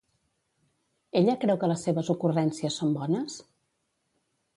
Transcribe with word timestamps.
Ella 1.19 1.35
creu 1.43 1.59
que 1.63 1.69
les 1.71 1.83
seves 1.87 2.09
ocurrències 2.13 2.79
són 2.81 2.95
bones? 2.97 3.37